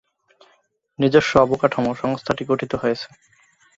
নিজস্ব 0.99 1.31
অবকাঠামো 1.37 1.91
সংস্থাটি 1.95 2.43
গঠিত 2.45 2.71
হয়েছে। 2.75 3.07